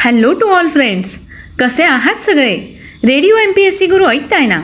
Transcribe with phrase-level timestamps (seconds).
[0.00, 1.20] Hello to all friends
[1.58, 2.56] कसे आहात सगळे?
[3.04, 4.60] Radio M P S C Guru ऐकताय ना?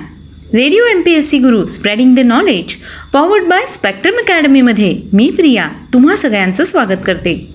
[0.55, 2.75] Radio M P S C Guru spreading the knowledge
[3.13, 7.55] powered by Spectrum अकॅडमीमध्ये मी प्रिया तुम्हा सगळ्यांचं स्वागत करते.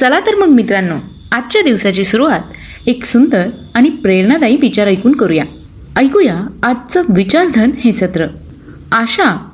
[0.00, 0.96] चला तर मग मित्रांनो
[1.32, 2.40] आजच्या दिवसाची सुरुवात
[2.86, 5.44] एक सुंदर आणि प्रेरणादायी विचार ऐकून करूया.
[5.96, 8.26] ऐकूया आजचं विचारधन हे सत्र.
[8.92, 9.48] आशा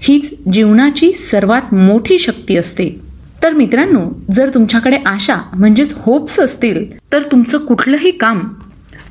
[0.00, 3.05] हीच जीवनाची सर्वात मोठी शक्ती असते.
[3.46, 8.48] तर मित्रांनो जर तुमच्याकडे आशा म्हणजेच होप्स असतील तर तुमचं कुठलंही काम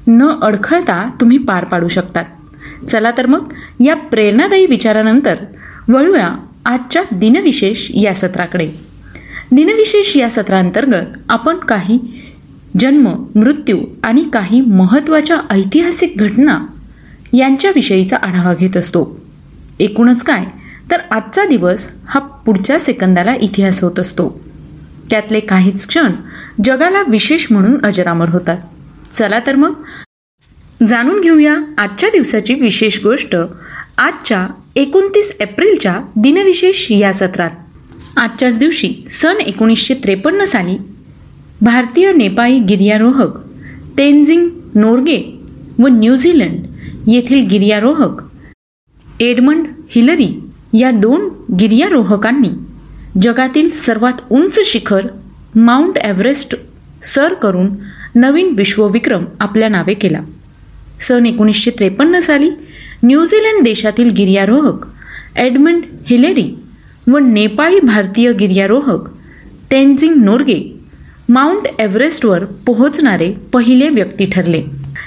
[0.08, 2.26] न अडखळता तुम्ही पार पाडू शकतात.
[2.90, 5.36] चला तर मग या प्रेरणादायी विचारानंतर
[5.90, 8.72] वळूया आजच्या दिनविशेष या सत्राकडे.
[9.52, 12.24] दिनविशेष या सत्रांतर्गत आपण काही
[12.80, 16.66] जन्म मृत्यू आणि काही महत्त्वाच्या ऐतिहासिक घटना
[17.34, 19.20] यांच्याविषयीचा आढावा घेत असतो.
[19.80, 20.46] एकूणच काय?
[20.92, 24.42] तर आजचा दिवस हा पुढच्या सेकंदाला इतिहास होत असतो.
[25.10, 26.12] त्यातले काहीच क्षण
[26.64, 28.58] जगाला विशेष म्हणून अजरामर होतात.
[29.14, 29.74] चला तर मग
[30.88, 33.36] जाणून घेऊया आजच्या दिवसाची विशेष गोष्ट
[33.98, 37.52] आजच्या एकोणतीस एप्रिलच्या दिनविशेष या सत्रात.
[38.18, 40.78] आजच्याच दिवशी सन एकोणीसशे त्रेपन्न साली
[41.62, 43.38] भारतीय नेपाळी गिर्यारोहक
[43.98, 45.40] तेनझिंग नोर्गे
[45.80, 46.66] व न्यूझीलंड
[47.08, 48.22] येथील गिर्यारोहक
[49.22, 50.45] एडमंड हिलरी
[50.78, 52.50] या दोन गिर्यारोहकांनी
[53.22, 55.08] जगातील सर्वात उंच शिखर
[55.56, 56.56] माउंट एव्हरेस्ट
[57.04, 57.70] सर करून
[58.16, 60.20] नवीन विश्वविक्रम आपल्या नावे केला.
[61.02, 62.50] सन एकोणीसशे त्रेपन्न साली
[63.04, 64.86] न्यूझीलंड देशातील गिर्यारोहक
[65.36, 66.58] एडमंड हिलेरी
[67.08, 69.10] व नेपाळी भारतीय गिर्यारोहक
[69.72, 70.80] तेन्झिंग नोर्गे
[71.30, 74.64] माउंट एव्हरेस्टवर पोहोचणारे पहिले व्यक्ती ठरले.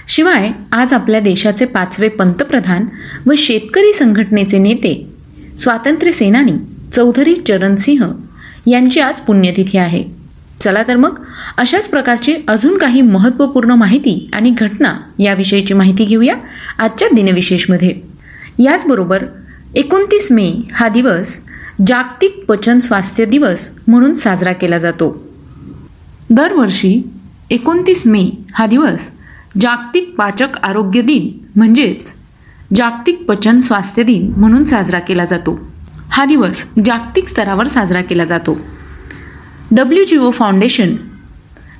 [0.08, 2.84] शिवाय आज आपल्या देशाचे पाचवे पंतप्रधान
[3.26, 5.07] व शेतकरी संघटनेचे नेते
[5.58, 6.52] स्वातंत्र्य सेनानी
[6.92, 8.06] चौधरी चरणसिंह
[8.66, 10.04] यांची आज पुण्यतिथी आहे.
[10.60, 11.18] चला तर मग
[11.56, 16.34] अशाच प्रकारची अजून काही महत्त्वपूर्ण माहिती आणि घटना याविषयीची माहिती घेऊया
[16.78, 17.94] आजच्या दिनविशेषमध्ये.
[18.58, 19.24] याचबरोबर
[19.74, 21.40] एकोणतीस मे हा दिवस
[21.86, 25.28] जागतिक पचन स्वास्थ्य दिवस म्हणून साजरा केला जातो.
[26.30, 27.10] दरवर्षी
[27.50, 29.08] एकोणतीस मे हा दिवस
[29.60, 32.14] जागतिक पाचक आरोग्य दिन म्हणजेच
[32.74, 35.58] जागतिक पचन स्वास्थ्य दिन म्हणून साजरा केला जातो.
[36.10, 38.58] हा दिवस जागतिक स्तरावर साजरा केला जातो.
[39.70, 40.94] डब्ल्यू जी ओ फाउंडेशन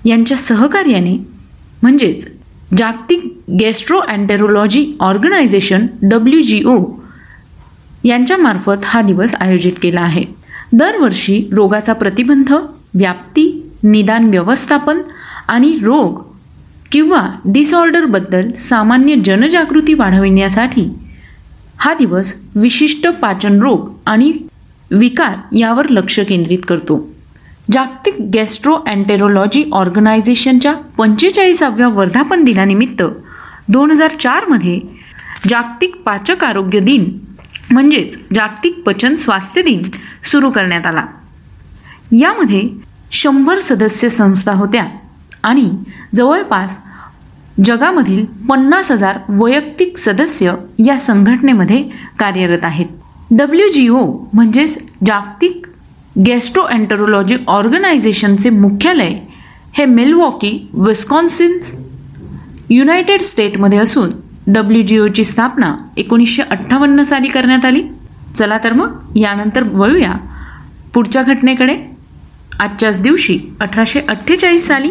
[0.05, 1.17] यांच्या सहकार्याने
[1.83, 2.29] म्हणजेच
[2.79, 3.33] जागतिक
[3.99, 6.85] gastroenterology organisation W G O
[8.05, 10.25] यांच्यामार्फत हा दिवस आयोजित केला आहे.
[10.73, 12.53] दरवर्षी रोगाचा प्रतिबंध
[12.95, 15.01] व्याप्ती निदान व्यवस्थापन
[15.49, 16.28] आणि रोग
[16.93, 20.91] किंवा डिसऑर्डरबद्दल सामान्य जनजागृती वाढविण्यासाठी
[21.79, 24.33] हा दिवस विशिष्ट पाचन रोग आणि
[24.91, 27.09] विकार यावर लक्ष केंद्रित करतो.
[27.73, 33.03] जागतिक गॅस्ट्रो अँटेरोलॉजी ऑर्गनायझेशनच्या पंचेचाळीसाव्या वर्धापन दिनानिमित्त
[33.69, 34.81] दोन हजार चारमध्ये
[35.49, 37.19] जागतिक पाचक आरोग्य दिन
[37.71, 39.83] म्हणजेच जागतिक पचन स्वास्थ्य दिन
[40.25, 41.07] सुरू करण्यात आला.
[42.13, 42.71] यामध्ये
[43.13, 44.87] शंभर सदस्य संस्था होत्या.
[45.43, 45.71] आणि
[46.15, 46.81] जवळपास
[47.65, 50.55] जगामधील पन्नास हजार वैयक्तिक सदस्य
[50.87, 51.83] या संघटनेमध्ये
[52.19, 52.87] कार्यरत आहेत.
[53.31, 55.67] डब्ल्यू जी ओ म्हणजेच जागतिक
[56.27, 59.19] गॅस्ट्रो अँटरोलॉजी ऑर्गनायझेशनचे मुख्यालय
[59.73, 61.75] हे मिलवॉकी विस्कॉन्सिन्स
[62.71, 64.11] युनायटेड स्टेटमध्ये असून
[64.47, 67.83] डब्ल्यू जी ओची स्थापना एकोणीसशे अठ्ठावन्न साली करण्यात आली.
[68.37, 70.13] चला तर मग यानंतर वळूया
[70.95, 71.98] पुढच्या घटनेकडे.
[72.59, 74.91] आजच्याच दिवशी अठराशे अठ्ठेचाळीस साली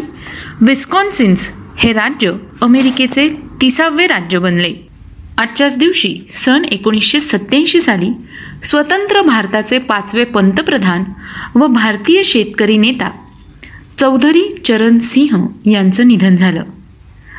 [0.62, 3.28] विस्कॉन्सिन्स हे राज्य अमेरिकेचे
[3.62, 4.74] तिसावे राज्य बनले.
[5.38, 8.10] आजच्याच दिवशी सन एकोणीसशे सत्याऐंशी साली
[8.64, 11.04] स्वतंत्र भारताचे पाचवे पंतप्रधान
[11.56, 13.12] व भारतीय शेतकरी नेता
[14.00, 16.64] चौधरी चरण सिंह यांचं निधन झालं.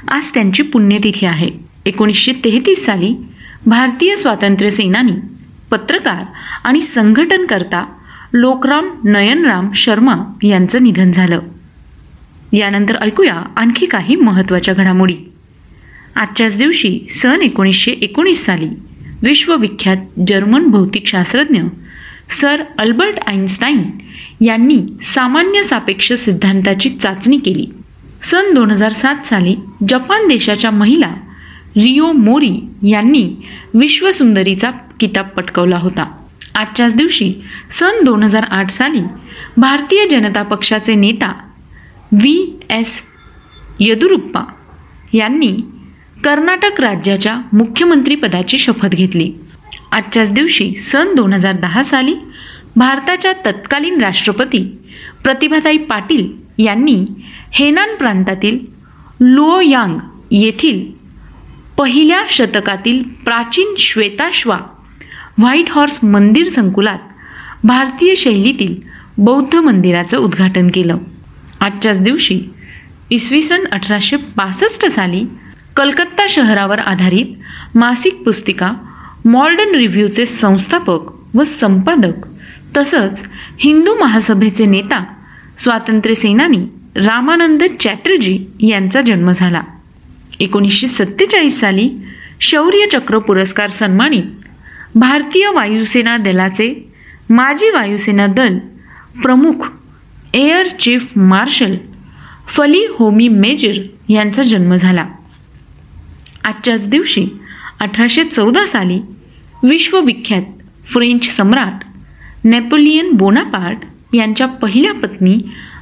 [0.09, 1.50] आज त्यांची पुण्यतिथी आहे.
[1.87, 3.15] एकोणीसशे तेहतीस साली
[3.66, 5.12] भारतीय स्वातंत्र्य सेनानी
[5.71, 6.25] पत्रकार
[6.65, 7.87] आणि संघटनकर्ता
[8.33, 11.41] लोकराम नयनराम शर्मा यांचं निधन झालं.
[12.53, 15.16] यानंतर ऐकूया आणखी काही महत्त्वाच्या घडामोडी.
[16.16, 18.69] आजच्याच दिवशी सन एकोणीसशे एकोणीस साली
[19.22, 19.97] विश्वविख्यात
[20.28, 21.60] जर्मन भौतिकशास्त्रज्ञ
[22.30, 23.91] सर अल्बर्ट आईन्स्टाईन
[24.41, 27.66] यांनी सामान्य सापेक्ष सिद्धांताची चाचणी केली.
[28.22, 29.57] सन दोन हजार सात साली
[29.89, 31.15] जपान देशाच्या महिला
[31.77, 33.36] रिओ मोरी यांनी
[33.74, 36.17] विश्वसुंदरीचा किताब पटकवला होता.
[36.59, 37.33] आजच्याच दिवशी
[37.71, 39.01] सन दोन हजार आठ साली
[39.57, 41.33] भारतीय जनता पक्षाचे नेता
[42.13, 42.60] व्ही.
[42.71, 43.03] एस.
[43.81, 44.41] यदुरुप्पा
[45.13, 45.57] यांनी
[46.25, 49.33] कर्नाटक राज्याच्या मुख्यमंत्रीपदाची शपथ घेतली.
[49.93, 52.15] आजच्याच दिवशी सन दोन हजार दहा साली
[52.77, 54.78] भारताच्या तत्कालीन राष्ट्रपती
[55.22, 57.05] प्रतिभाताई पाटील यांनी
[57.51, 58.59] हेनान प्रांतातील
[59.21, 59.99] लुओयांग
[60.31, 60.87] येथील
[61.78, 64.59] पहिल्या शतकातील प्राचीन श्वेताश्वा
[65.38, 66.98] व्हाईट हॉर्स मंदिर संकुलात
[67.64, 68.74] भारतीय शैलीतील
[69.18, 70.98] बौद्ध मंदिराचं उद्घाटन केलं.
[71.60, 72.40] आजच्याच दिवशी
[73.10, 75.24] इसवी सन अठराशे पासष्ट साली
[75.76, 78.72] कलकत्ता शहरावर आधारित मासिक पुस्तिका
[79.24, 82.26] मॉडर्न रिव्ह्यूचे संस्थापक व संपादक
[82.76, 83.22] तसंच
[83.58, 85.02] हिंदू महासभेचे नेता
[85.58, 86.58] स्वातंत्र्यसेनानी
[86.96, 89.60] रामानंद चॅटर्जी यांचा जन्म झाला.
[90.40, 91.88] एकोणीसशे सत्तेचाळीस साली
[92.40, 94.22] शौर्य चक्र पुरस्कार सन्मानित
[94.94, 96.88] भारतीय वायुसेना दलाचे
[97.30, 98.58] माजी वायुसेना दल
[99.22, 99.66] प्रमुख
[100.34, 101.76] एअर चीफ मार्शल
[102.46, 105.06] फली होमी मेजर यांचा जन्म झाला.
[106.44, 107.26] आजच्याच दिवशी
[107.80, 109.00] अठराशे चौदा साली
[109.62, 110.42] विश्वविख्यात
[110.86, 111.84] फ्रेंच सम्राट
[112.44, 113.78] नेपोलियन बोनापार्ट
[114.14, 115.38] यांच्या पहिल्या पत्नी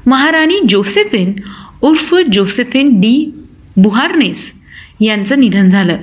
[0.06, 1.32] महाराणी जोसेफिन
[1.80, 3.30] उर्फ जोसेफिन डी
[3.76, 4.52] बुहारनेस
[5.00, 5.96] यांचं निधन झालं.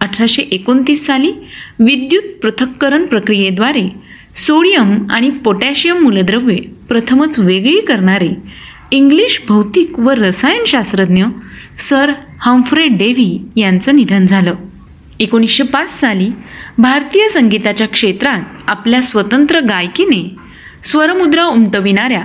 [0.00, 1.32] अठराशे एकोणतीस साली
[1.78, 3.88] विद्युत पृथक्करण प्रक्रियेद्वारे
[4.34, 6.58] सोडियम आणि पोटॅशियम मूलद्रव्ये
[6.88, 8.30] प्रथमच वेगळी करणारे
[8.90, 11.24] इंग्लिश भौतिक व रसायनशास्त्रज्ञ
[11.88, 14.54] सर हम्फ्रे डेव्ही यांचं निधन झालं.
[15.18, 16.30] एकोणीसशे पाच साली
[16.78, 20.36] भारतीय संगीताच्या क्षेत्रात आपल्या स्वतंत्र गायकीने
[20.84, 22.24] स्वरमुद्रा उमटविणाऱ्या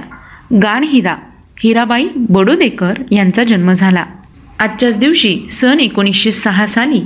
[0.63, 1.16] गाणहिरा
[1.60, 4.06] हिराबाई बडोदेकर यांचा जन्म झाला.
[4.60, 7.01] आजच्याच दिवशी सन एकोणीसशे सहा साली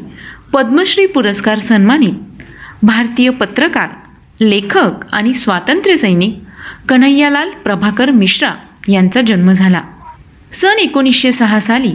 [0.53, 2.13] पद्मश्री पुरस्कार सन्मानित.
[2.83, 3.89] भारतीय पत्रकार
[4.41, 6.39] लेखक आणि स्वातंत्र्यसैनिक
[6.89, 8.51] कन्हैयालाल प्रभाकर मिश्रा
[8.87, 9.81] यांचा जन्म झाला.
[10.51, 11.91] सन एकोणीसशे सहा साली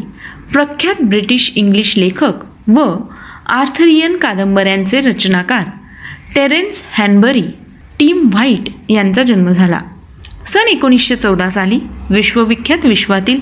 [0.53, 2.97] प्रख्यात ब्रिटिश इंग्लिश लेखक व
[3.47, 5.65] आर्थरियन कादंबऱ्यांचे रचनाकार
[6.35, 7.43] टेरेन्स हॅनबरी
[7.99, 9.81] टीम व्हाईट यांचा जन्म झाला.
[10.47, 11.81] सन एकोणीसशे चौदा साली
[12.11, 13.41] विश्वविख्यात विश्वातील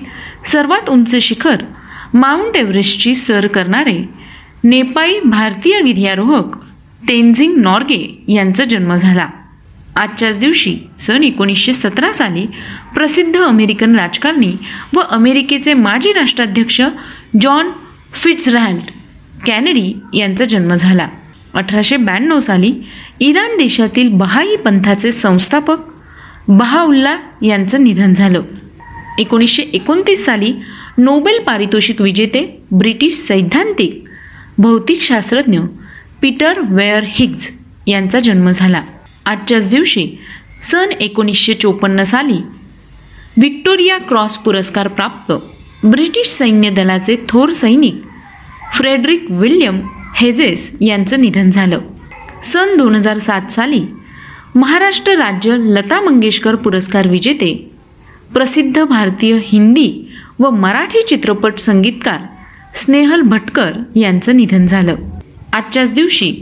[0.53, 1.57] सर्वात उंच शिखर
[2.15, 4.22] माउंट एव्हरेस्टची सर करणारे
[4.65, 6.57] नेपाळी भारतीय गिर्यारोहक
[7.09, 9.29] तेनझिंग नॉर्गे यांचा जन्म झाला.
[9.97, 12.47] आजच्याच दिवशी सन एकोणीसशे सतरा साली
[12.95, 14.53] प्रसिद्ध अमेरिकन राजकारणी
[14.95, 16.81] व अमेरिकेचे माजी राष्ट्राध्यक्ष
[17.41, 17.71] जॉन
[18.13, 18.91] फिट्झरॅल्ड
[19.47, 21.09] कॅनडी यांचा जन्म झाला.
[21.55, 22.73] अठराशे ब्याण्णव साली
[23.21, 25.79] इराण देशातील बहाई पंथाचे संस्थापक
[26.49, 28.43] बहाउल्ला यांचं निधन झालं.
[29.19, 30.55] एकोणीसशे एकोणतीस साली
[30.99, 34.02] नोबेल पारितोषिक विजेते ब्रिटिश सैद्धांतिक
[34.59, 35.59] भौतिकशास्त्रज्ञ
[36.23, 37.49] पीटर वेअर हिग्ज
[37.87, 38.83] यांचा जन्म झाला.
[39.27, 40.09] आजच्याच दिवशी
[40.63, 42.39] सन एकोणीसशे चोपन्न साली
[43.37, 45.33] व्हिक्टोरिया क्रॉस पुरस्कार प्राप्त
[45.87, 48.03] ब्रिटिश सैन्य दलाचे थोर सैनिक
[48.77, 49.81] फ्रेडरिक विल्यम
[50.17, 51.81] हेजेस यांचं निधन झालं.
[52.45, 53.83] सन दोन हजार सात साली
[54.55, 57.71] महाराष्ट्र राज्य लता मंगेशकर पुरस्कार विजेते
[58.33, 60.09] प्रसिद्ध भारतीय हिंदी
[60.39, 62.19] व मराठी चित्रपट संगीतकार
[62.75, 64.97] स्नेहल भटकर यांचं निधन झालं.
[65.53, 66.37] आजच्याच दिवशी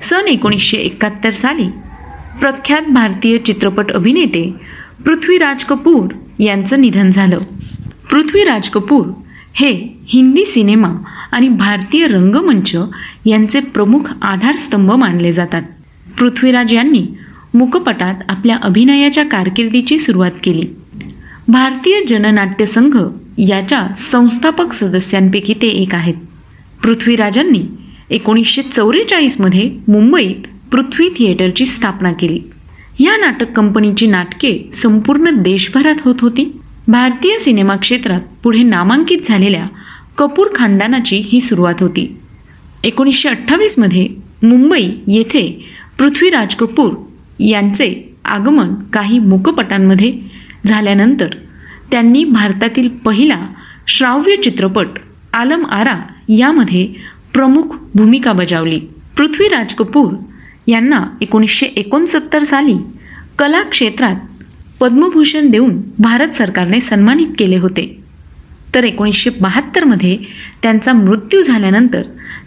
[0.00, 1.68] सन एकोणीसशे एकाहत्तर साली
[2.40, 4.54] प्रख्यात भारतीय चित्रपट अभिनेते
[5.04, 7.38] पृथ्वीराज कपूर यांचं निधन झालं.
[8.10, 9.06] पृथ्वीराज कपूर
[9.54, 10.90] हे हिंदी सिनेमा
[11.32, 12.76] आणि भारतीय रंगमंच
[13.26, 15.62] यांचे प्रमुख आधारस्तंभ मानले जातात.
[16.18, 17.06] पृथ्वीराज यांनी
[17.54, 20.66] मुकपटात आपल्या अभिनयाच्या कारकिर्दीची सुरुवात केली.
[21.48, 22.98] भारतीय जननाट्य संघ
[23.38, 26.14] याच्या संस्थापक सदस्यांपैकी ते एक आहेत.
[26.82, 27.62] पृथ्वीराजांनी
[28.10, 32.40] एकोणीसशे चौवेचाळीसमध्ये मुंबईत पृथ्वी थिएटरची स्थापना केली.
[33.00, 36.52] या नाटक कंपनीची नाटके संपूर्ण देशभरात होत होती.
[36.88, 39.66] भारतीय सिनेमा क्षेत्रात पुढे नामांकित झालेल्या
[40.18, 42.16] कपूर खानदानाची ही सुरुवात होती.
[42.84, 44.08] एकोणीसशे अठ्ठावीसमध्ये
[44.42, 45.64] मुंबई येथे
[45.98, 46.94] पृथ्वीराज कपूर
[47.40, 50.18] यांचे आगमन काही मुकपटांमध्ये
[50.66, 51.28] झाल्यानंतर
[51.92, 53.40] त्यांनी भारतातील पहिला
[53.86, 54.86] श्राव्य चित्रपट
[55.32, 56.86] आलम आरा यामध्ये
[57.34, 57.62] प्रमुख
[57.94, 58.80] भूमिका बजावली.
[59.16, 60.14] पृथ्वीराज कपूर
[60.66, 62.76] यांना एकोणीसशे एकोणसत्तर साली
[63.38, 64.16] कला क्षेत्रात
[64.80, 68.02] पद्मभूषण देऊन भारत सरकारने सन्मानित केले होते.
[68.74, 70.18] तर एकोणीसशे बहात्तरमध्ये
[70.62, 72.02] त्यांचा मृत्यू झाल्यानंतर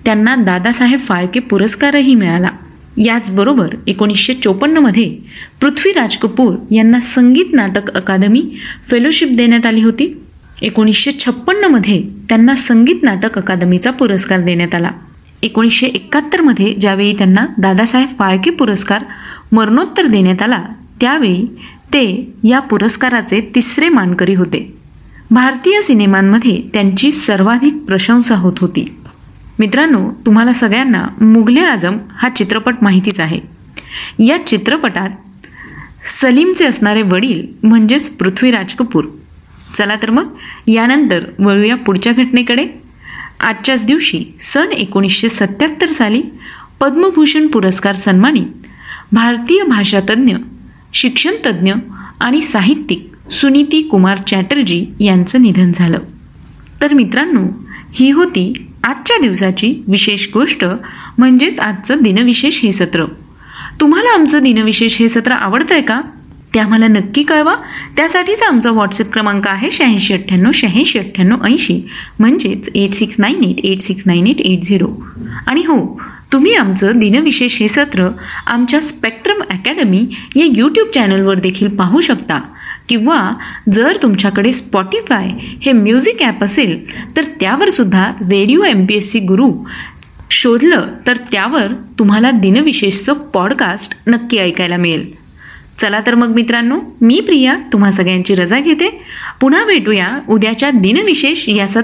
[0.05, 2.49] त्यांना दादासाहेब फाळके पुरस्कारही मिळाला.
[2.97, 5.17] याचबरोबर एकोणीसशे चोपन्नमध्ये
[5.61, 8.49] पृथ्वीराज कपूर यांना संगीत नाटक अकादमी
[8.91, 10.21] फेलोशिप देण्यात आली होती.
[10.61, 14.91] एकोणीसशे छप्पन्नमध्ये त्यांना संगीत नाटक अकादमीचा पुरस्कार देण्यात आला.
[15.43, 19.03] एकोणीसशे एकाहत्तरमध्ये ज्यावेळी त्यांना दादासाहेब फाळके पुरस्कार
[19.51, 20.63] मरणोत्तर देण्यात आला
[21.01, 21.45] त्यावेळी
[21.93, 24.73] ते या पुरस्काराचे तिसरे मानकरी होते.
[25.31, 28.95] भारतीय सिनेमांमध्ये त्यांची सर्वाधिक प्रशंसा होत होती.
[29.59, 33.39] मित्रांनो तुम्हाला सगळ्यांना मुघले आजम हा चित्रपट माहितीच आहे.
[34.25, 35.09] या चित्रपटात
[36.03, 39.05] सलीमचे असणारे वडील म्हणजेच पृथ्वीराज कपूर.
[39.75, 40.27] चला तर मग
[40.67, 42.67] यानंतर वळूया पुढच्या घटनेकडे.
[43.39, 46.21] आजच्याच दिवशी सन एकोणीसशे सत्याहत्तर साली
[46.81, 48.45] पद्मभूषण पुरस्कार सन्मानित
[49.11, 50.35] भारतीय भाषातज्ञ
[50.93, 51.73] शिक्षणतज्ज्ञ
[52.19, 55.99] आणि साहित्यिक सुनीती कुमार चॅटर्जी यांचं निधन झालं.
[56.81, 57.43] तर मित्रांनो
[57.93, 60.65] ही होती आजच्या दिवसाची विशेष गोष्ट
[61.17, 63.05] म्हणजेच आजचं दिनविशेष हे सत्र.
[63.81, 66.01] तुम्हाला आमचं दिनविशेष हे सत्र आवडतं आहे का?
[66.53, 67.55] ते आम्हाला नक्की कळवा.
[67.97, 71.81] त्यासाठीच आमचा व्हॉट्सअप क्रमांक आहे शहाऐंशी अठ्ठ्याण्णव शहाऐंशी अठ्ठ्याण्णव ऐंशी.
[72.19, 74.87] म्हणजेच eight six nine eight eight six nine eight eight zero
[75.47, 76.01] आणि हो
[76.33, 78.09] तुम्ही आमचं दिनविशेष हे सत्र
[78.47, 82.41] आमच्या स्पेक्ट्रम अकॅडमी या यूट्यूब चॅनलवर देखील पाहू शकता.
[82.89, 83.33] किंवा
[83.73, 86.85] जर तुमच्याकडे स्पॉटीफाय हे म्युझिक ॲप असेल
[87.17, 89.51] तर त्यावर सुद्धा radio M P S C गुरु
[90.31, 91.67] शोधलं तर त्यावर
[91.99, 95.25] तुम्हाला दिनविशेषचं पॉडकास्ट नक्की ऐकायला मिळेल.
[95.81, 99.01] चला तर मग मित्रांनो मी प्रिया तुम्हा सगळ्यांची रजा घेते.
[99.41, 101.83] पुन्हा भेटूया उद्याच्या दिनविशेष या सत्रात